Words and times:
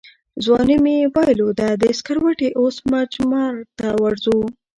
ځواني 0.43 0.77
مې 0.83 0.95
بایلوده 1.13 1.67
سکروټې 1.99 2.49
اوس 2.59 2.75
مجمرته 2.91 3.87
ورځو 4.03 4.37